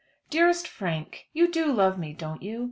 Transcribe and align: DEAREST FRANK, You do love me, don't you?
DEAREST 0.31 0.67
FRANK, 0.67 1.27
You 1.31 1.51
do 1.51 1.71
love 1.71 1.99
me, 1.99 2.11
don't 2.11 2.41
you? 2.41 2.59